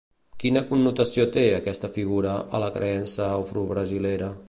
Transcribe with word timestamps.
Quina 0.43 0.63
connotació 0.71 1.27
té, 1.35 1.43
aquesta 1.59 1.91
figura, 1.99 2.35
a 2.61 2.65
la 2.67 2.73
creença 2.79 3.29
afrobrasilera? 3.39 4.37